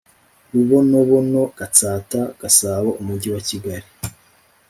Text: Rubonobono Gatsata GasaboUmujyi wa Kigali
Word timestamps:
Rubonobono 0.53 1.41
Gatsata 1.57 2.21
GasaboUmujyi 2.39 3.29
wa 3.35 3.41
Kigali 3.47 3.87